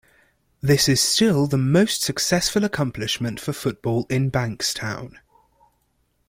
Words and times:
This 0.61 0.99
still 0.99 1.43
is 1.43 1.49
the 1.49 1.59
most 1.59 2.01
successful 2.01 2.63
accomplishment 2.63 3.39
for 3.39 3.53
football 3.53 4.07
in 4.09 4.31
Bankstown. 4.31 5.13